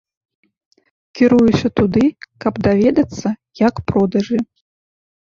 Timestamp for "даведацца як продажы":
2.67-4.39